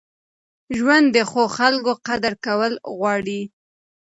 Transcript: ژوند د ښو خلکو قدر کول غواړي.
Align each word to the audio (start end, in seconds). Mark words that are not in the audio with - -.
ژوند 0.77 1.05
د 1.15 1.17
ښو 1.29 1.43
خلکو 1.57 1.91
قدر 2.07 2.33
کول 2.45 2.73
غواړي. 2.97 3.41